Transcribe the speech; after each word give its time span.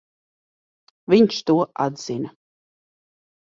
Viņš 1.15 1.43
to 1.51 1.57
atzina. 1.87 2.35